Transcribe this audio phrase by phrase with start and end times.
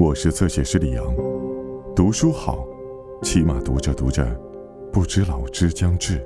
[0.00, 1.04] 我是侧写师李阳，
[1.96, 2.64] 读书好，
[3.20, 4.24] 起码读着读着，
[4.92, 6.24] 不知老之将至。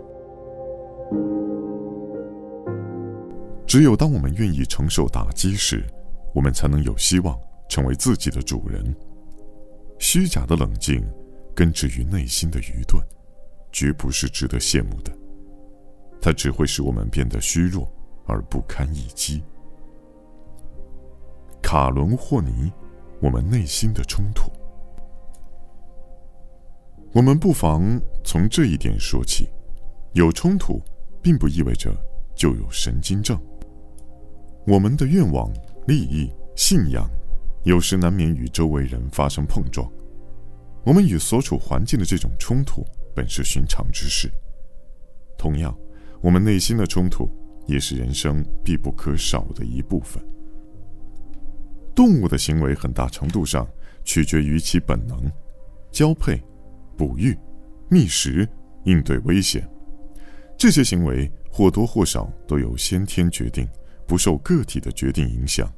[3.66, 5.82] 只有当我们愿意承受打击时，
[6.34, 7.34] 我们才能有希望
[7.66, 8.94] 成为自己的主人。
[9.98, 11.02] 虚假的冷静，
[11.54, 13.02] 根植于内心的愚钝，
[13.72, 15.10] 绝不是值得羡慕的。
[16.20, 17.90] 它只会使我们变得虚弱
[18.26, 19.42] 而不堪一击。
[21.62, 22.70] 卡伦霍尼。
[23.22, 24.50] 我们内心的冲突，
[27.12, 27.80] 我们不妨
[28.24, 29.48] 从这一点说起：
[30.12, 30.82] 有冲突，
[31.22, 31.94] 并不意味着
[32.34, 33.40] 就有神经症。
[34.66, 35.48] 我们的愿望、
[35.86, 37.08] 利益、信仰，
[37.62, 39.88] 有时难免与周围人发生碰撞。
[40.84, 44.28] 我们与所处环境的这种冲突，本是寻常之事。
[45.38, 45.72] 同样，
[46.20, 47.30] 我们内心的冲突，
[47.68, 50.20] 也是人生必不可少的一部分。
[51.94, 53.66] 动物的行为很大程度上
[54.04, 55.30] 取决于其本能，
[55.90, 56.42] 交配、
[56.96, 57.36] 哺育、
[57.88, 58.48] 觅食、
[58.84, 59.68] 应对危险，
[60.56, 63.68] 这些行为或多或少都有先天决定，
[64.06, 65.70] 不受个体的决定影响。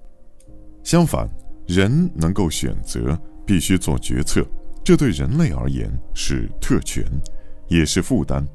[0.83, 1.29] 相反，
[1.67, 4.47] 人能够选择，必须做决策，
[4.85, 7.05] 这对人类而言是特权，
[7.69, 8.47] 也是负担。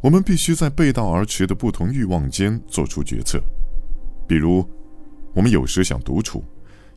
[0.00, 3.42] 我们必须在背道而驰的不同欲望间做出决策，
[4.26, 4.66] 比如，
[5.34, 6.44] 我们有时想独处。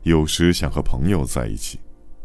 [0.04, 1.80] 有时想和朋友在一起，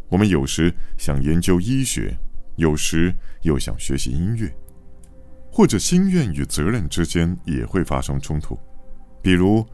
[0.10, 2.14] 我们有时想研究医学，
[2.58, 3.14] 有时
[3.44, 4.54] 又想学习音乐，
[5.50, 8.60] 或者心愿与责任之间也会发生冲突。
[9.22, 9.66] 比如，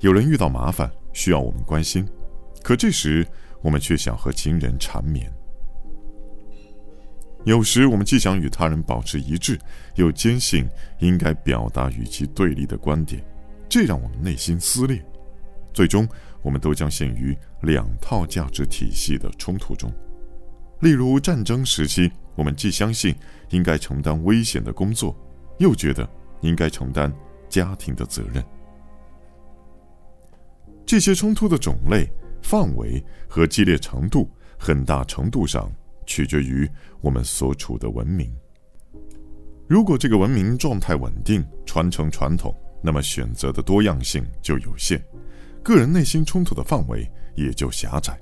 [0.00, 2.06] 有人遇到麻烦需要我们关心，
[2.62, 3.26] 可这时
[3.62, 5.32] 我们却想和情人缠绵。
[7.44, 9.58] 有时我们既想与他人保持一致，
[9.94, 13.24] 又坚信应该表达与其对立的观点，
[13.70, 15.02] 这让我们内心撕裂。
[15.74, 16.08] 最终，
[16.40, 19.92] 我们都将陷于两套价值体系的冲突中。
[20.80, 23.14] 例如，战争时期，我们既相信
[23.50, 25.16] 应该承担危险的工作，
[25.58, 26.08] 又觉得
[26.42, 27.12] 应该承担
[27.48, 28.42] 家庭的责任。
[30.86, 32.08] 这些冲突的种类、
[32.42, 35.72] 范围和激烈程度，很大程度上
[36.06, 36.68] 取决于
[37.00, 38.32] 我们所处的文明。
[39.66, 45.02] 如果这个文明状态稳定、传承传统，那么选择的多样性就有限。
[45.64, 48.20] 个人内心冲突的范围也就狭窄，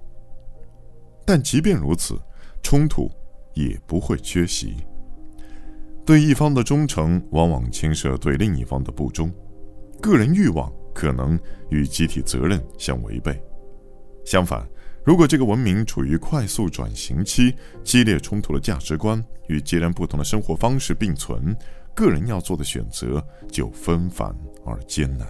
[1.26, 2.16] 但即便如此，
[2.62, 3.10] 冲突
[3.53, 4.76] 也不会缺席。
[6.06, 9.32] 对一方的忠诚往往牵涉对另一方的不忠，
[10.00, 11.38] 个人欲望可能
[11.69, 13.42] 与集体责任相违背。
[14.25, 14.64] 相反，
[15.04, 17.52] 如果这个文明处于快速转型期，
[17.82, 21.56] 激烈冲突的价值观与截然不同的生活方式并存，
[21.92, 24.32] 个人要做的选择就纷繁
[24.64, 25.26] 而艰难。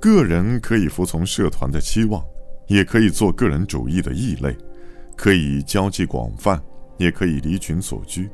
[0.00, 2.24] 个人可以服从社团的期望，
[2.66, 4.50] 也可以做个人主义的异类；
[5.14, 6.58] 可以交际广泛，
[6.96, 8.24] 也可以离群所居；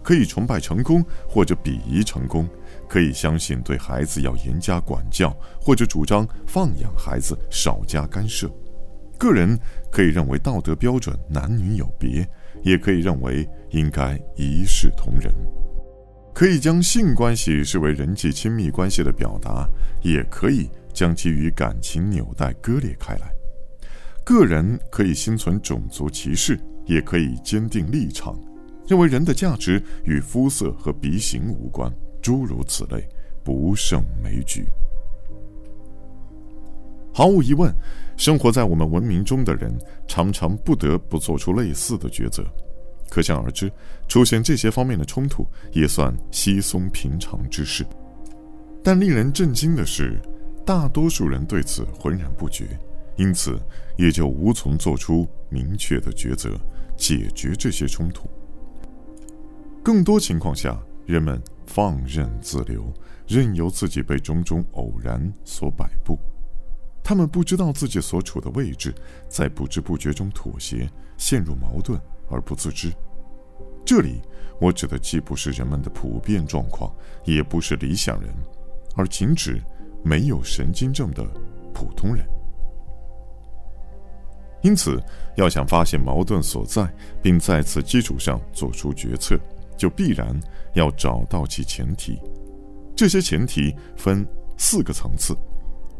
[0.00, 2.46] 可以崇拜成功或者鄙夷成功；
[2.88, 8.48] 可以相信对孩子要严加管教，或者主张放养孩子少加干涉。
[9.18, 9.58] 个人
[9.90, 12.24] 可以认为道德标准男女有别，
[12.62, 15.34] 也可以认为应该一视同仁。
[16.32, 19.68] 可以将性关系视为人际亲密关系的表达，
[20.00, 20.70] 也可以。
[20.92, 23.32] 将其与感情纽带割裂开来。
[24.24, 28.38] 个人可以心存种族歧视，也可以坚定立场，
[28.86, 31.92] 认为人的价值与肤色和鼻型无关，
[32.22, 33.08] 诸如此类，
[33.42, 34.64] 不胜枚举。
[37.12, 37.74] 毫无疑问，
[38.16, 39.76] 生活在我们文明中的人
[40.06, 42.44] 常常不得不做出类似的抉择。
[43.10, 43.70] 可想而知，
[44.06, 47.84] 出现这些方面的冲突也算稀松平常之事。
[48.84, 50.20] 但令人震惊的是。
[50.64, 52.78] 大多数人对此浑然不觉，
[53.16, 53.60] 因此
[53.96, 56.56] 也就无从做出明确的抉择，
[56.96, 58.28] 解决这些冲突。
[59.82, 62.84] 更多情况下，人们放任自流，
[63.26, 66.16] 任由自己被种种偶然所摆布。
[67.02, 68.94] 他们不知道自己所处的位置，
[69.28, 70.88] 在不知不觉中妥协，
[71.18, 72.00] 陷入矛盾
[72.30, 72.92] 而不自知。
[73.84, 74.20] 这里
[74.60, 76.94] 我指的既不是人们的普遍状况，
[77.24, 78.32] 也不是理想人，
[78.94, 79.60] 而仅指。
[80.02, 81.24] 没有神经症的
[81.72, 82.24] 普通人，
[84.62, 85.00] 因此
[85.36, 89.38] 要想发现矛盾所在，并在此基础上做出决策，
[89.76, 90.38] 就必然
[90.74, 92.20] 要找到其前提。
[92.94, 94.26] 这些前提分
[94.58, 95.36] 四个层次：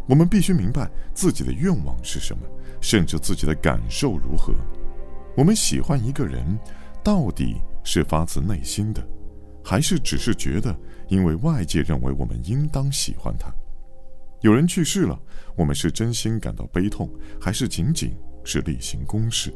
[0.09, 2.43] 我们必须明白自己的愿望是什么，
[2.81, 4.53] 甚至自己的感受如何。
[5.37, 6.59] 我们喜欢一个人，
[7.03, 9.03] 到底是发自内心的，
[9.65, 10.77] 还是只是觉得
[11.09, 13.53] 因为外界认为我们应当喜欢他？
[14.43, 15.19] 有人去世了，
[15.57, 17.09] 我们是真心感到悲痛，
[17.41, 18.13] 还是仅仅
[18.45, 19.55] 是例行公事。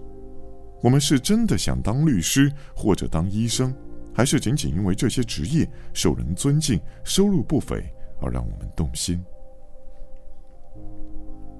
[0.80, 3.74] 我们是真的想当律师或者当医生，
[4.14, 7.84] 还是仅仅因为这些职业受人尊敬、收入不菲
[8.20, 9.20] 而让我们动心？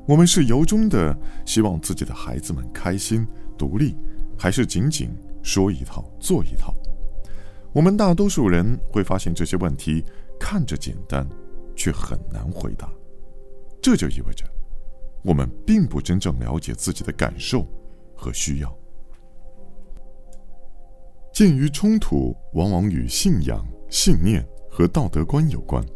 [0.07, 3.27] 我们是由衷的希望自己的孩子们开心、
[3.59, 3.97] 独立，
[4.39, 5.11] 还是仅仅
[5.43, 6.73] 说一套做一套？
[7.73, 10.05] 我们大多数人会发现这些问题
[10.39, 11.29] 看着简单，
[11.75, 12.89] 却很难回答。
[13.87, 14.45] 这就意味着，
[15.23, 17.65] 我们并不真正了解自己的感受
[18.17, 18.79] 和需要。
[21.33, 25.87] 鉴于冲突往往与信仰、信念和道德观有关，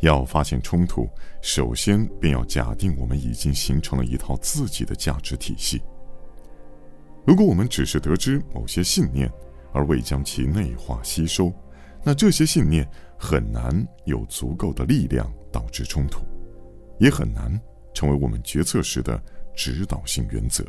[0.00, 1.06] 要发现冲突，
[1.42, 5.82] 首先便要假定我们已经形成了一套自己的价值体系。
[7.26, 9.30] 如果我们只是得知某些信念，
[9.74, 11.52] 而未将其内化吸收，
[12.02, 16.24] 那这些信念很难有足够的力量导致冲突，
[16.98, 17.60] 也很难
[17.92, 19.20] 成为我们决策时的
[19.54, 20.64] 指导性原则。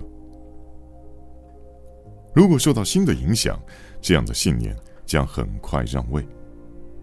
[2.34, 3.60] 如果受到新的影响，
[4.02, 4.76] 这样的信念
[5.06, 6.26] 将很快让位。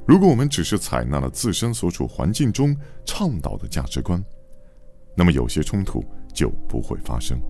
[0.06, 4.22] 如果我们只是采纳了自身所处环境中倡导的价值观，
[5.14, 6.04] 那么有些冲突
[6.34, 7.40] 就不会发生。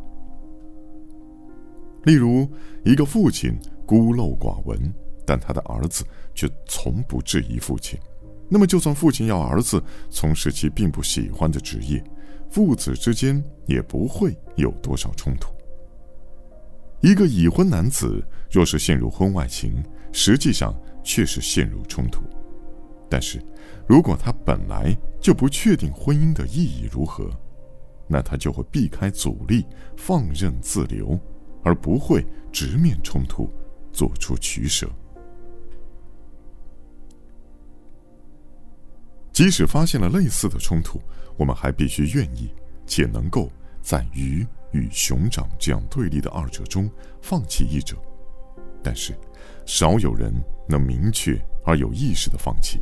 [2.05, 2.49] 例如，
[2.85, 4.93] 一个父亲孤陋寡闻，
[5.25, 6.05] 但他的儿子
[6.35, 7.99] 却从不质疑父亲，
[8.53, 12.05] 那么就算父亲要儿子从事其并不喜欢的职业，
[12.51, 15.55] 父子之间也不会有多少冲突。
[17.01, 19.83] 一个已婚男子若是陷入婚外情，
[20.13, 22.21] 实际上却是陷入冲突。
[23.09, 23.43] 但是，
[23.89, 27.31] 如果他本来就不确定婚姻的意义如何，
[28.07, 29.65] 那他就会避开阻力，
[29.97, 31.19] 放任自流，
[31.65, 32.23] 而不会
[32.53, 33.51] 直面冲突，
[33.95, 34.87] 做出取舍。
[39.33, 41.01] 即使发现了类似的冲突，
[41.37, 42.55] 我们还必须愿意
[42.87, 43.51] 且能够
[43.83, 44.47] 在鱼。
[44.73, 46.91] 与熊掌这样对立的二者中
[47.21, 47.95] 放弃一者，
[48.83, 49.15] 但是
[49.67, 50.33] 少有人
[50.67, 52.81] 能明确而有意识的放弃，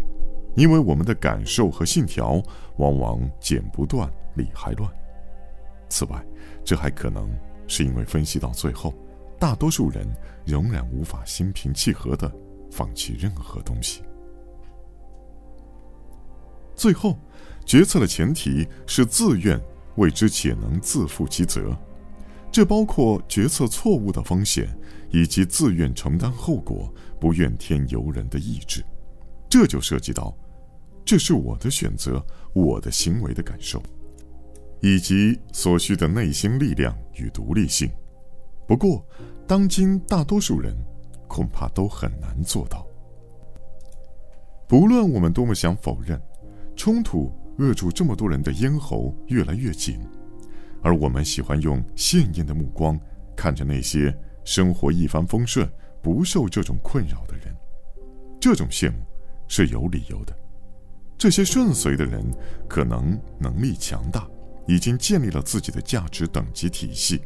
[0.55, 2.41] 因为我们的感受和信条
[2.76, 4.88] 往往剪不断理还乱。
[5.88, 6.25] 此外，
[6.64, 7.29] 这还可能
[7.67, 8.94] 是因为分析到最后，
[9.37, 10.06] 大多数人
[10.44, 12.32] 仍然无法心平气和的
[12.70, 14.05] 放弃任何东西。
[16.81, 17.19] 最后，
[17.67, 19.61] 决策的前提是自愿。
[19.97, 21.77] 为之且能自负其责，
[22.50, 24.67] 这包括决策错误的风险，
[25.11, 26.91] 以及自愿承担后果、
[27.21, 28.82] 不怨天尤人的意志。
[29.47, 30.35] 这就涉及到，
[31.05, 32.25] 这是我的选择，
[32.55, 33.82] 我的行为的感受，
[34.81, 37.91] 以及所需的内心力量与独立性。
[38.67, 39.05] 不过，
[39.47, 40.75] 当今大多数人
[41.29, 42.87] 恐怕都很难做到。
[44.67, 46.19] 不论我们多么想否认，
[46.81, 47.31] 冲突。
[47.59, 50.00] 扼住这么多人的咽喉越来越紧，
[50.81, 52.99] 而我们喜欢用羡艳的目光
[53.37, 55.71] 看着那些生活一帆风顺、
[56.03, 57.55] 不受这种困扰的人。
[58.41, 58.97] 这种羡慕
[59.47, 60.35] 是有理由的。
[61.19, 62.25] 这些顺遂的人
[62.67, 64.27] 可能能力强大，
[64.67, 67.21] 已经建立了自己的价值等级体系，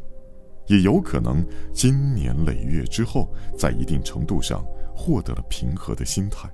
[0.66, 4.66] 也有可能经年累月之后，在一定程度上
[4.96, 6.50] 获得了平和的心态。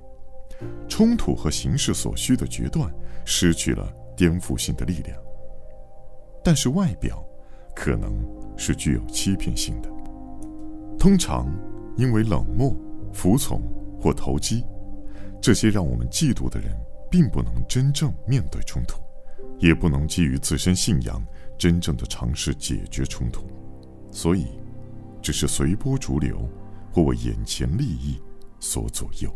[0.87, 2.93] 冲突和形势所需的决断
[3.25, 5.17] 失去了颠覆性的力量，
[6.43, 7.25] 但是外表
[7.75, 8.13] 可能
[8.57, 9.89] 是具有欺骗性的。
[10.99, 11.47] 通常
[11.97, 12.75] 因为冷漠、
[13.13, 13.61] 服从
[13.99, 14.63] 或投机，
[15.41, 16.75] 这些让我们嫉妒的人，
[17.09, 19.01] 并不能真正面对冲突，
[19.57, 21.25] 也不能基于自身信仰
[21.57, 23.47] 真正的尝试解决冲突，
[24.11, 24.47] 所以
[25.21, 26.47] 只是随波逐流，
[26.91, 28.21] 或为眼前利益
[28.59, 29.35] 所左右。